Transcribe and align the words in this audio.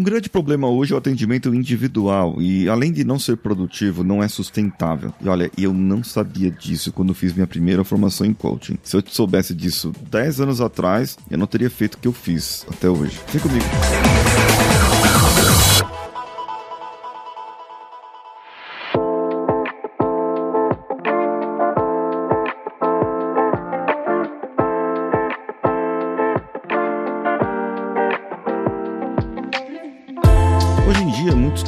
Um 0.00 0.02
grande 0.02 0.30
problema 0.30 0.66
hoje 0.66 0.92
é 0.92 0.94
o 0.94 0.98
atendimento 0.98 1.54
individual 1.54 2.40
e, 2.40 2.66
além 2.70 2.90
de 2.90 3.04
não 3.04 3.18
ser 3.18 3.36
produtivo, 3.36 4.02
não 4.02 4.22
é 4.22 4.28
sustentável. 4.28 5.12
E 5.20 5.28
olha, 5.28 5.50
eu 5.58 5.74
não 5.74 6.02
sabia 6.02 6.50
disso 6.50 6.90
quando 6.90 7.12
fiz 7.12 7.34
minha 7.34 7.46
primeira 7.46 7.84
formação 7.84 8.26
em 8.26 8.32
coaching. 8.32 8.78
Se 8.82 8.96
eu 8.96 9.02
soubesse 9.06 9.54
disso 9.54 9.92
10 10.10 10.40
anos 10.40 10.62
atrás, 10.62 11.18
eu 11.30 11.36
não 11.36 11.46
teria 11.46 11.68
feito 11.68 11.96
o 11.96 11.98
que 11.98 12.08
eu 12.08 12.14
fiz 12.14 12.64
até 12.70 12.88
hoje. 12.88 13.20
Vem 13.30 13.42
comigo. 13.42 13.66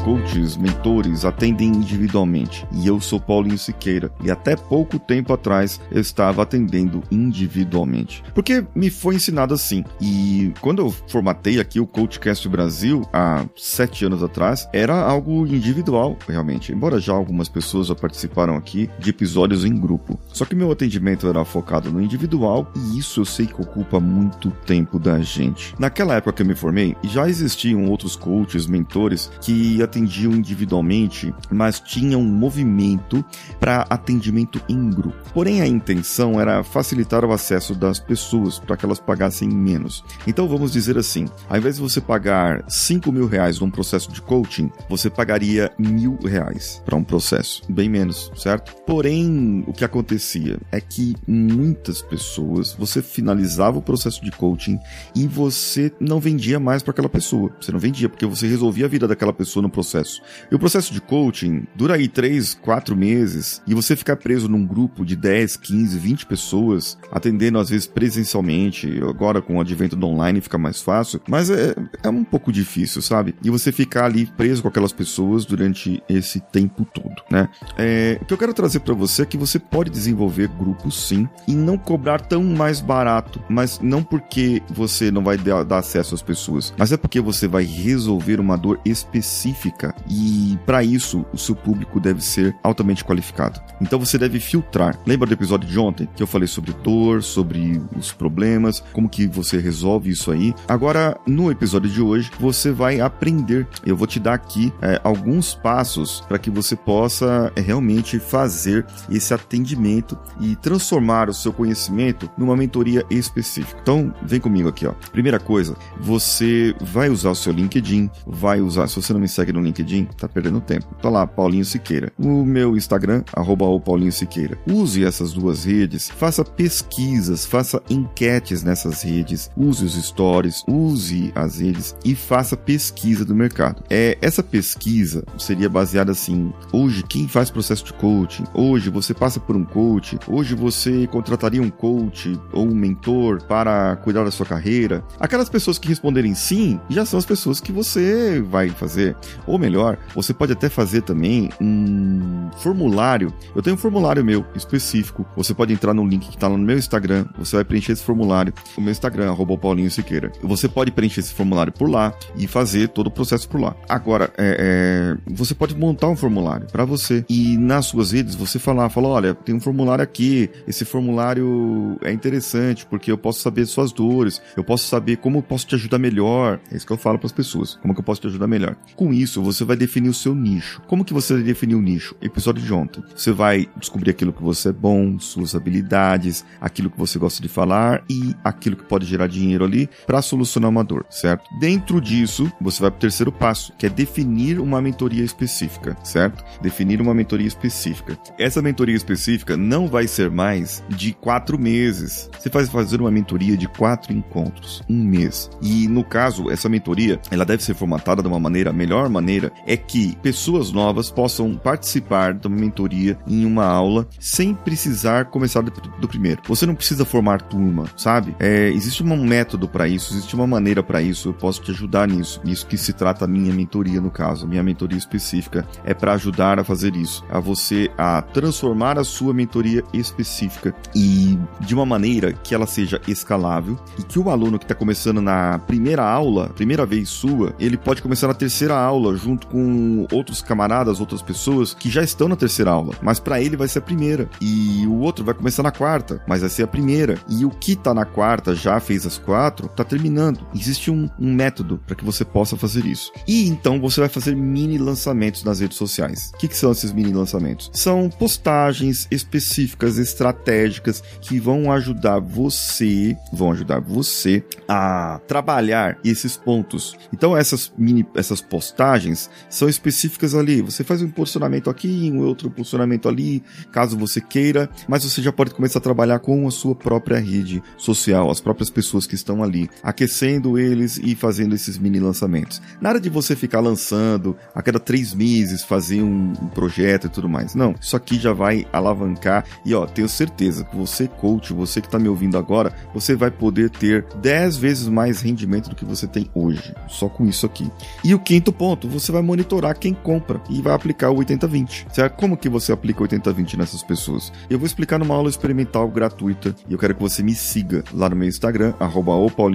Coaches, 0.05 0.57
mentores 0.57 1.25
atendem 1.25 1.69
individualmente. 1.69 2.67
E 2.73 2.87
eu 2.87 3.01
sou 3.01 3.21
Paulinho 3.21 3.59
Siqueira. 3.59 4.11
E 4.23 4.31
até 4.31 4.57
pouco 4.57 4.99
tempo 4.99 5.33
atrás 5.33 5.81
eu 5.91 6.01
estava 6.01 6.43
atendendo 6.43 7.03
individualmente. 7.11 8.23
Porque 8.35 8.65
me 8.75 8.91
foi 8.91 9.15
ensinado 9.15 9.55
assim. 9.55 9.85
E 10.01 10.53
quando 10.61 10.83
eu 10.83 10.91
formatei 10.91 11.61
aqui 11.61 11.79
o 11.79 11.87
Coachcast 11.87 12.49
Brasil, 12.49 13.03
há 13.13 13.45
sete 13.57 14.05
anos 14.05 14.23
atrás, 14.23 14.69
era 14.73 15.01
algo 15.01 15.47
individual, 15.47 16.17
realmente. 16.29 16.73
Embora 16.73 16.99
já 16.99 17.13
algumas 17.13 17.49
pessoas 17.49 17.87
já 17.87 17.95
participaram 17.95 18.57
aqui 18.57 18.91
de 18.99 19.11
episódios 19.11 19.65
em 19.65 19.79
grupo. 19.79 20.19
Só 20.33 20.45
que 20.45 20.57
meu 20.57 20.73
atendimento 20.73 21.29
era 21.29 21.45
focado 21.45 21.91
no 21.91 22.03
individual 22.03 22.71
e 22.75 22.99
isso 22.99 23.21
eu 23.21 23.25
sei 23.25 23.47
que 23.47 23.61
ocupa 23.61 24.01
muito 24.01 24.51
tempo 24.67 24.99
da 24.99 25.21
gente. 25.21 25.75
Naquela 25.79 26.15
época 26.17 26.33
que 26.33 26.43
eu 26.43 26.47
me 26.47 26.55
formei, 26.55 26.97
já 27.05 27.29
existiam 27.29 27.89
outros 27.89 28.17
coaches, 28.17 28.67
mentores 28.67 29.31
que 29.41 29.83
atendiam 29.93 30.33
individualmente, 30.33 31.35
mas 31.51 31.79
tinham 31.79 32.21
um 32.21 32.27
movimento 32.27 33.23
para 33.61 33.83
atendimento 33.91 34.61
em 34.69 34.91
grupo. 34.91 35.17
Porém, 35.35 35.61
a 35.61 35.67
intenção 35.67 36.41
era 36.41 36.65
facilitar 36.65 37.25
o 37.25 37.33
acesso 37.33 37.75
das 37.75 38.01
pessoas 38.01 38.59
para 38.59 38.77
que 38.77 38.87
elas 38.87 38.99
pagassem 38.99 39.49
menos. 39.49 40.03
Então, 40.27 40.49
vamos 40.49 40.73
dizer 40.73 40.97
assim: 40.97 41.27
ao 41.49 41.59
invés 41.59 41.77
de 41.77 41.83
você 41.83 42.01
pagar 42.01 42.65
5 42.69 43.13
mil 43.13 43.27
reais 43.27 43.61
num 43.61 43.71
processo 43.71 44.11
de 44.11 44.23
coaching, 44.23 44.71
você 44.89 45.11
pagaria 45.11 45.71
mil 45.79 46.19
reais 46.25 46.83
para 46.85 46.97
um 46.97 47.05
processo, 47.05 47.63
bem 47.69 47.89
menos, 47.89 48.33
certo? 48.37 48.75
Porém, 48.87 49.63
o 49.67 49.73
que 49.73 49.85
acontecia 49.85 50.59
é 50.71 50.81
que 50.81 51.15
muitas 51.27 52.01
pessoas 52.01 52.73
você 52.73 53.03
finalizava 53.03 53.79
o 53.79 53.83
processo 53.83 54.25
de 54.25 54.31
coaching 54.31 54.79
e 55.15 55.27
você 55.27 55.93
não 56.01 56.19
vendia 56.19 56.59
mais 56.59 56.83
para 56.83 56.93
aquela 56.93 57.09
pessoa. 57.09 57.55
Você 57.61 57.71
não 57.71 57.79
vendia 57.79 58.09
porque 58.09 58.25
você 58.25 58.47
resolvia 58.47 58.87
a 58.87 58.89
vida 58.89 59.07
daquela 59.07 59.33
pessoa 59.33 59.63
no 59.63 59.69
processo 59.69 59.82
processo. 59.83 60.23
E 60.51 60.55
o 60.55 60.59
processo 60.59 60.93
de 60.93 61.01
coaching 61.01 61.65
dura 61.75 61.95
aí 61.95 62.09
3, 62.09 62.55
4 62.55 62.97
meses 62.97 63.61
e 63.67 63.75
você 63.75 63.97
ficar 63.97 64.17
preso 64.17 64.49
num 64.49 64.65
grupo 64.65 65.05
de 65.05 65.17
10, 65.17 65.57
15, 65.57 65.99
20 65.99 66.27
pessoas, 66.27 66.97
atendendo 67.11 67.59
às 67.59 67.69
vezes 67.69 67.87
presencialmente, 67.87 69.01
agora 69.03 69.43
com 69.43 69.57
o 69.57 69.61
advento 69.61 69.97
do 69.97 70.07
online 70.07 70.41
fica 70.41 70.57
mais 70.57 70.81
fácil, 70.81 71.21
mas 71.29 71.51
é, 71.51 71.75
é 72.03 72.09
um 72.09 72.25
pouco 72.25 72.53
difícil, 72.53 73.03
sabe? 73.03 73.35
E 73.43 73.51
você 73.51 73.73
ficar 73.73 74.05
ali 74.05 74.27
preso 74.27 74.63
com 74.63 74.69
aquelas 74.69 74.93
pessoas 74.93 75.45
durante 75.45 76.03
esse 76.09 76.41
tempo 76.41 76.85
todo, 76.85 77.23
né? 77.31 77.49
É, 77.77 78.19
o 78.23 78.25
que 78.25 78.35
eu 78.35 78.39
quero 78.39 78.55
trazer 78.55 78.81
para 78.81 78.95
você 78.95 79.23
é 79.23 79.27
que 79.27 79.37
você 79.37 79.59
pode 79.59 79.91
desenvolver 79.91 80.49
grupos 80.49 81.09
sim 81.09 81.29
e 81.49 81.55
não 81.55 81.77
cobrar 81.77 82.21
tão 82.21 82.45
mais 82.45 82.81
barato, 82.81 83.43
mas 83.49 83.81
não 83.81 84.03
porque 84.03 84.63
você 84.71 85.11
não 85.11 85.25
vai 85.25 85.37
dar, 85.37 85.65
dar 85.65 85.79
acesso 85.79 86.15
às 86.15 86.23
pessoas, 86.23 86.73
mas 86.79 86.93
é 86.93 86.97
porque 86.97 87.21
você 87.21 87.49
vai 87.49 87.65
resolver 87.65 88.39
uma 88.39 88.57
dor 88.57 88.81
específica 88.85 89.72
e 90.09 90.59
para 90.67 90.83
isso 90.83 91.25
o 91.33 91.39
seu 91.39 91.55
público 91.55 92.01
deve 92.01 92.23
ser 92.23 92.55
altamente 92.63 93.05
qualificado. 93.05 93.61
Então 93.81 93.99
você 93.99 94.19
deve 94.19 94.41
filtrar. 94.41 94.99
Lembra 95.07 95.27
do 95.27 95.35
episódio 95.35 95.69
de 95.69 95.79
ontem 95.79 96.09
que 96.15 96.23
eu 96.23 96.27
falei 96.27 96.49
sobre 96.49 96.73
dor, 96.83 97.23
sobre 97.23 97.81
os 97.97 98.13
problemas, 98.13 98.83
como 98.93 99.09
que 99.09 99.27
você 99.27 99.59
resolve 99.59 100.11
isso 100.11 100.31
aí? 100.31 100.55
Agora 100.69 101.19
no 101.27 101.51
episódio 101.51 101.91
de 101.91 102.01
hoje 102.01 102.31
você 102.39 102.71
vai 102.71 103.01
aprender. 103.01 103.67
Eu 103.85 103.97
vou 103.97 104.07
te 104.07 104.21
dar 104.21 104.35
aqui 104.35 104.73
é, 104.81 105.01
alguns 105.03 105.55
passos 105.55 106.21
para 106.29 106.39
que 106.39 106.51
você 106.51 106.77
possa 106.77 107.53
é, 107.57 107.61
realmente 107.61 108.19
fazer 108.19 108.87
esse 109.11 109.33
atendimento 109.33 110.19
e 110.41 110.57
transformar 110.57 111.29
o 111.29 111.35
seu 111.35 111.53
conhecimento 111.53 112.31
numa 112.37 112.57
mentoria 112.57 113.05
específica. 113.11 113.79
Então 113.83 114.15
vem 114.23 114.41
comigo 114.41 114.69
aqui, 114.69 114.87
ó. 114.87 114.93
Primeira 115.13 115.39
coisa, 115.39 115.77
você 116.01 116.75
vai 116.81 117.09
usar 117.09 117.31
o 117.31 117.35
seu 117.35 117.53
LinkedIn, 117.53 118.11
vai 118.27 118.61
usar. 118.61 118.89
Se 118.89 118.97
você 118.97 119.13
não 119.13 119.21
me 119.21 119.29
segue 119.29 119.53
no 119.53 119.61
LinkedIn, 119.63 120.09
tá 120.17 120.29
perdendo 120.29 120.61
tempo. 120.61 120.95
Tá 121.01 121.09
lá, 121.09 121.27
Paulinho 121.27 121.65
Siqueira. 121.65 122.13
O 122.19 122.45
meu 122.45 122.77
Instagram, 122.77 123.23
arroba 123.33 123.65
o 123.67 123.81
Paulinho 123.81 124.13
Siqueira. 124.13 124.59
Use 124.67 125.05
essas 125.05 125.33
duas 125.33 125.65
redes, 125.65 126.11
faça 126.11 126.45
pesquisas, 126.45 127.47
faça 127.47 127.83
enquetes 127.89 128.63
nessas 128.63 129.03
redes, 129.03 129.51
use 129.57 129.85
os 129.85 129.95
stories, 129.95 130.63
use 130.69 131.33
as 131.35 131.59
redes 131.59 131.95
e 132.05 132.15
faça 132.15 132.57
pesquisa 132.57 133.25
do 133.25 133.35
mercado. 133.35 133.83
É, 133.91 134.17
essa 134.21 134.43
pesquisa 134.43 135.25
seria 135.39 135.69
baseada 135.69 136.13
assim, 136.13 136.53
hoje 136.73 137.03
quem 137.03 137.29
faz 137.29 137.51
processo 137.51 137.85
de 137.85 137.93
coaching, 137.95 138.45
hoje 138.55 138.91
você 138.91 139.15
passa 139.15 139.41
por 139.41 139.57
um 139.57 139.65
coach, 139.65 140.19
hoje 140.27 140.55
você 140.55 141.07
contrataria 141.07 141.63
um 141.63 141.71
coach 141.71 142.39
ou 142.53 142.67
um 142.67 142.75
mentor 142.75 143.43
para 143.45 143.97
cuidar 143.97 144.25
da 144.25 144.31
sua 144.31 144.47
carreira. 144.47 145.05
Aquelas 145.19 145.49
pessoas 145.49 145.79
que 145.79 145.89
responderem 145.89 146.35
sim, 146.35 146.81
já 146.89 147.05
são 147.05 147.19
as 147.19 147.27
pessoas 147.27 147.61
que 147.61 147.73
você 147.73 148.41
vai 148.41 148.69
fazer. 148.71 149.17
Ou 149.53 149.59
melhor, 149.59 149.99
você 150.15 150.33
pode 150.33 150.53
até 150.53 150.71
fazer 150.71 151.03
também 151.03 151.51
um 151.61 152.49
formulário. 152.57 153.31
Eu 153.55 153.61
tenho 153.61 153.75
um 153.75 153.79
formulário 153.79 154.25
meu 154.25 154.47
específico. 154.55 155.27
Você 155.37 155.53
pode 155.53 155.75
entrar 155.75 155.93
no 155.93 156.07
link 156.07 156.27
que 156.27 156.37
está 156.37 156.49
no 156.49 156.57
meu 156.57 156.79
Instagram. 156.79 157.27
Você 157.37 157.57
vai 157.57 157.65
preencher 157.67 157.93
esse 157.93 158.03
formulário. 158.03 158.55
O 158.79 158.81
meu 158.81 158.91
Instagram, 158.91 159.29
arroba 159.29 159.59
Paulinho 159.59 159.91
Siqueira. 159.91 160.33
Você 160.43 160.71
pode 160.71 160.91
preencher 160.91 161.21
esse 161.21 161.35
formulário 161.35 161.71
por 161.71 161.91
lá 161.91 162.15
e 162.35 162.47
fazer 162.47 162.89
todo 162.89 163.09
o 163.09 163.11
processo 163.11 163.47
por 163.47 163.61
lá. 163.61 163.77
Agora, 163.91 164.33
é, 164.39 164.57
é, 164.59 165.31
você 165.31 165.55
pode 165.55 165.77
montar 165.77 166.09
um 166.09 166.17
formulário 166.17 166.67
para 166.73 166.87
você 166.87 167.23
e 167.29 167.59
nas 167.59 167.85
suas 167.85 168.13
redes 168.13 168.35
você 168.35 168.59
falar, 168.59 168.89
falar, 168.89 169.09
olha, 169.09 169.35
tem 169.35 169.55
um 169.55 169.61
formulário 169.61 170.03
aqui. 170.03 170.49
Esse 170.67 170.87
formulário 170.87 171.99
é 172.01 172.11
interessante 172.11 172.87
porque 172.87 173.13
eu 173.13 173.19
posso 173.19 173.41
saber 173.41 173.67
suas 173.67 173.93
dores. 173.93 174.41
Eu 174.57 174.65
posso 174.65 174.87
saber 174.87 175.19
como 175.19 175.39
eu 175.39 175.43
posso 175.43 175.67
te 175.67 175.75
ajudar 175.75 175.99
melhor. 175.99 176.59
É 176.71 176.77
isso 176.77 176.87
que 176.87 176.93
eu 176.95 176.97
falo 176.97 177.19
para 177.19 177.27
as 177.27 177.33
pessoas. 177.33 177.75
Como 177.83 177.93
que 177.93 178.01
eu 178.01 178.05
posso 178.05 178.23
te 178.23 178.29
ajudar 178.29 178.47
melhor? 178.47 178.77
Com 178.97 179.13
isso, 179.13 179.42
você 179.43 179.65
vai 179.65 179.77
definir 179.77 180.09
o 180.09 180.15
seu 180.15 180.35
nicho. 180.35 180.81
Como 180.87 181.05
que 181.05 181.13
você 181.13 181.35
vai 181.35 181.43
definir 181.43 181.75
o 181.75 181.83
nicho? 181.83 182.15
Episódio 182.21 182.63
de 182.63 182.73
ontem. 182.73 183.03
Você 183.15 183.33
vai 183.33 183.69
descobrir 183.77 184.11
aquilo 184.11 184.33
que 184.33 184.43
você 184.43 184.69
é 184.69 184.73
bom, 184.73 185.19
suas 185.19 185.55
habilidades, 185.55 186.45
aquilo 186.61 186.91
que 186.91 186.99
você 186.99 187.19
gosta 187.19 187.43
de 187.43 187.49
falar 187.49 188.05
e 188.09 188.35
aquilo 188.45 188.77
que 188.77 188.85
pode 188.85 189.07
gerar 189.07 189.27
dinheiro 189.27 189.65
ali 189.65 189.89
para 190.07 190.23
solucionar 190.23 190.71
uma 190.71 190.85
dor, 190.85 191.05
certo? 191.11 191.45
Dentro 191.59 192.01
disso, 192.01 192.51
você 192.61 192.81
vai 192.81 192.91
para 192.91 192.99
o 192.99 193.01
terceiro 193.01 193.33
passo, 193.33 193.73
que 193.79 193.87
é 193.87 193.89
definir 193.89 194.61
uma 194.61 194.81
mentoria 194.81 195.25
específica, 195.25 195.97
certo? 196.05 196.45
Definir 196.61 197.01
uma 197.01 197.15
mentoria 197.15 197.47
específica. 197.47 198.17
Essa 198.39 198.63
mentoria 198.63 198.97
específica 198.97 199.57
não 199.57 199.89
vai 199.89 200.07
ser 200.07 200.31
mais 200.31 200.83
de 200.89 201.13
quatro 201.13 201.59
meses. 201.59 202.31
Você 202.39 202.49
vai 202.49 202.65
fazer 202.67 203.01
uma 203.01 203.11
mentoria 203.11 203.57
de 203.57 203.67
quatro 203.67 204.13
encontros, 204.13 204.83
um 204.89 205.03
mês. 205.03 205.51
E 205.61 205.89
no 205.89 206.05
caso, 206.05 206.51
essa 206.51 206.69
mentoria, 206.69 207.21
ela 207.31 207.45
deve 207.45 207.63
ser 207.63 207.75
formatada 207.75 208.23
de 208.23 208.29
uma 208.29 208.41
maneira, 208.41 208.73
melhor 208.73 209.09
maneira 209.09 209.32
maneira 209.33 209.53
é 209.67 209.77
que 209.77 210.17
pessoas 210.17 210.71
novas 210.71 211.11
possam 211.11 211.55
participar 211.55 212.35
da 212.35 212.49
mentoria 212.49 213.19
em 213.27 213.45
uma 213.45 213.65
aula 213.65 214.07
sem 214.19 214.55
precisar 214.55 215.27
começar 215.27 215.63
do, 215.63 215.71
do 215.71 216.09
primeiro. 216.09 216.43
Você 216.47 216.67
não 216.67 216.75
precisa 216.75 217.05
formar 217.05 217.41
turma, 217.43 217.87
sabe? 217.97 218.35
É, 218.39 218.69
existe 218.69 219.03
um 219.03 219.25
método 219.25 219.69
para 219.69 219.89
isso, 219.89 220.15
existe 220.15 220.35
uma 220.35 220.47
maneira 220.47 220.83
para 220.83 221.01
isso. 221.01 221.29
Eu 221.29 221.35
posso 221.35 221.63
te 221.63 221.71
ajudar 221.71 222.09
nisso. 222.09 222.41
Isso 222.45 222.67
que 222.67 222.77
se 222.77 222.93
trata 222.93 223.25
a 223.25 223.29
minha 223.29 223.53
mentoria 223.53 224.01
no 224.01 224.11
caso, 224.11 224.47
minha 224.47 224.63
mentoria 224.63 224.99
específica 224.99 225.67
é 225.85 225.95
para 225.95 226.15
ajudar 226.15 226.59
a 226.59 226.65
fazer 226.65 226.97
isso, 226.97 227.25
a 227.31 227.39
você 227.39 227.91
a 227.97 228.21
transformar 228.23 228.99
a 228.99 229.05
sua 229.05 229.33
mentoria 229.33 229.85
específica 229.93 230.75
e 230.95 231.39
de 231.61 231.75
uma 231.75 231.87
maneira 231.87 232.33
que 232.33 232.55
ela 232.55 232.67
seja 232.67 233.01
escalável 233.07 233.79
e 233.99 234.03
que 234.03 234.19
o 234.19 234.29
aluno 234.29 234.59
que 234.59 234.65
está 234.65 234.75
começando 234.75 235.21
na 235.21 235.59
primeira 235.61 236.05
aula, 236.05 236.49
primeira 236.49 236.85
vez 236.85 237.09
sua, 237.09 237.55
ele 237.59 237.77
pode 237.77 238.03
começar 238.03 238.27
na 238.27 238.35
terceira 238.35 238.77
aula 238.77 239.17
junto 239.23 239.47
com 239.47 240.07
outros 240.11 240.43
camaradas, 240.43 241.01
outras 241.01 241.23
pessoas 241.23 241.73
que 241.73 241.89
já 241.89 242.03
estão 242.03 242.29
na 242.29 242.37
terceira 242.37 242.71
aula, 242.71 242.95
mas 243.01 243.21
para 243.21 243.41
ele 243.41 243.57
vai 243.57 243.69
ser 243.69 243.79
a 243.79 243.83
primeira. 243.83 244.29
E 244.41 244.82
outro 245.03 245.25
vai 245.25 245.35
começar 245.35 245.63
na 245.63 245.71
quarta, 245.71 246.23
mas 246.27 246.41
vai 246.41 246.51
ser 246.51 246.63
a 246.63 246.67
primeira. 246.67 247.19
E 247.29 247.45
o 247.45 247.51
que 247.51 247.77
tá 247.77 247.93
na 247.93 248.05
quarta 248.05 248.55
já 248.55 248.79
fez 248.81 249.07
as 249.07 249.19
quatro, 249.19 249.69
tá 249.69 249.85
terminando. 249.85 250.47
Existe 250.55 250.91
um, 250.91 251.09
um 251.19 251.33
método 251.33 251.81
para 251.87 251.97
que 251.97 252.05
você 252.05 252.25
possa 252.25 252.57
fazer 252.57 252.87
isso. 252.87 253.13
E 253.27 253.49
então 253.49 253.81
você 253.81 254.01
vai 254.01 254.09
fazer 254.09 254.35
mini 254.35 254.79
lançamentos 254.79 255.45
nas 255.45 255.61
redes 255.61 255.77
sociais. 255.77 256.31
O 256.35 256.39
que, 256.39 256.49
que 256.49 256.57
são 256.57 256.73
esses 256.73 256.93
mini 256.93 257.13
lançamentos? 257.13 257.71
São 257.73 258.09
postagens 258.09 259.07
específicas, 259.11 259.99
estratégicas 259.99 261.03
que 261.21 261.39
vão 261.39 261.71
ajudar 261.73 262.21
você, 262.21 263.17
vão 263.33 263.53
ajudar 263.53 263.81
você 263.81 264.45
a 264.69 265.21
trabalhar 265.27 265.99
esses 266.05 266.37
pontos. 266.37 266.97
Então 267.13 267.37
essas 267.37 267.73
mini, 267.77 268.07
essas 268.15 268.41
postagens 268.41 269.31
são 269.49 269.69
específicas 269.69 270.35
ali. 270.35 270.63
Você 270.63 270.85
faz 270.85 271.03
um 271.03 271.11
posicionamento 271.11 271.71
aqui, 271.71 272.11
um 272.13 272.21
outro 272.21 272.51
posicionamento 272.51 273.09
ali, 273.09 273.43
caso 273.71 273.97
você 273.97 274.21
queira, 274.21 274.69
mas 274.93 275.05
você 275.05 275.23
já 275.23 275.33
pode 275.33 275.55
começar 275.55 275.79
a 275.79 275.83
trabalhar 275.83 276.19
com 276.19 276.47
a 276.47 276.51
sua 276.51 276.75
própria 276.75 277.19
rede 277.19 277.63
social, 277.79 278.31
as 278.31 278.41
próprias 278.41 278.69
pessoas 278.69 279.07
que 279.07 279.15
estão 279.15 279.43
ali, 279.43 279.71
aquecendo 279.83 280.59
eles 280.59 281.01
e 281.03 281.15
fazendo 281.15 281.55
esses 281.55 281.79
mini 281.79 281.99
lançamentos. 281.99 282.61
Nada 282.79 283.01
de 283.01 283.09
você 283.09 283.35
ficar 283.35 283.61
lançando 283.61 284.37
a 284.55 284.61
cada 284.61 284.79
três 284.79 285.15
meses, 285.15 285.65
fazer 285.65 286.03
um, 286.03 286.35
projeto 286.53 287.07
e 287.07 287.09
tudo 287.09 287.27
mais. 287.27 287.55
Não, 287.55 287.75
isso 287.81 287.97
aqui 287.97 288.19
já 288.19 288.35
vai 288.35 288.67
alavancar 288.71 289.47
e 289.65 289.75
ó, 289.75 289.87
tenho 289.87 290.07
certeza 290.11 290.63
que 290.63 290.77
você 290.77 291.09
coach, 291.09 291.55
você 291.55 291.81
que 291.81 291.87
está 291.87 291.99
me 291.99 292.11
ouvindo 292.11 292.37
agora, 292.37 292.75
você 292.93 293.17
vai 293.17 293.31
poder 293.31 293.71
ter 293.71 294.05
10 294.21 294.59
vezes 294.59 294.89
mais 294.89 295.23
rendimento 295.23 295.71
do 295.71 295.75
que 295.75 295.87
você 295.87 296.07
tem 296.07 296.29
hoje, 296.35 296.75
só 296.87 297.09
com 297.09 297.25
isso 297.25 297.47
aqui. 297.47 297.67
E 298.05 298.15
o 298.15 298.19
quinto 298.19 298.53
ponto, 298.53 298.87
você 298.87 299.11
vai 299.11 299.23
monitorar 299.23 299.79
quem 299.79 299.95
compra 299.95 300.39
e 300.51 300.61
vai 300.61 300.75
aplicar 300.75 301.09
o 301.09 301.17
80-20. 301.17 301.91
Certo? 301.95 302.17
Como 302.17 302.37
que 302.37 302.51
você 302.51 302.73
aplica 302.73 303.03
o 303.03 303.09
80-20 303.09 303.57
nessas 303.57 303.83
pessoas? 303.83 304.31
Eu 304.51 304.59
vou 304.59 304.67
explicar 304.67 304.82
numa 304.99 305.15
aula 305.15 305.29
experimental 305.29 305.89
gratuita 305.89 306.55
e 306.69 306.73
eu 306.73 306.79
quero 306.79 306.95
que 306.95 307.01
você 307.01 307.23
me 307.23 307.35
siga 307.35 307.85
lá 307.93 308.09
no 308.09 308.17
meu 308.17 308.29
Instagram, 308.29 308.75
arroba 308.79 309.13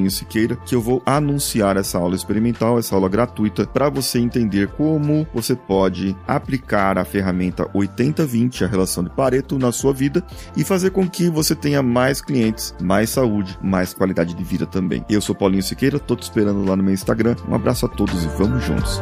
Siqueira, 0.09 0.56
que 0.65 0.75
eu 0.75 0.81
vou 0.81 1.01
anunciar 1.06 1.77
essa 1.77 1.97
aula 1.97 2.15
experimental, 2.15 2.77
essa 2.77 2.95
aula 2.95 3.09
gratuita, 3.09 3.65
para 3.65 3.89
você 3.89 4.19
entender 4.19 4.68
como 4.69 5.27
você 5.33 5.56
pode 5.56 6.15
aplicar 6.27 6.97
a 6.97 7.06
ferramenta 7.06 7.65
80-20, 7.74 8.63
a 8.63 8.68
relação 8.68 9.03
de 9.03 9.09
Pareto, 9.09 9.57
na 9.57 9.71
sua 9.71 9.94
vida 9.94 10.24
e 10.56 10.63
fazer 10.63 10.91
com 10.91 11.07
que 11.09 11.30
você 11.30 11.56
tenha 11.56 11.81
mais 11.81 12.21
clientes, 12.21 12.75
mais 12.81 13.09
saúde, 13.09 13.57
mais 13.62 13.94
qualidade 13.94 14.33
de 14.33 14.44
vida 14.44 14.65
também. 14.65 15.03
Eu 15.09 15.21
sou 15.21 15.35
Paulinho 15.35 15.63
Siqueira, 15.63 16.00
tô 16.00 16.15
te 16.15 16.23
esperando 16.23 16.65
lá 16.65 16.75
no 16.75 16.83
meu 16.83 16.94
Instagram. 16.94 17.35
Um 17.47 17.56
abraço 17.56 17.85
a 17.85 17.89
todos 17.89 18.23
e 18.23 18.27
vamos 18.27 18.63
juntos. 18.63 19.01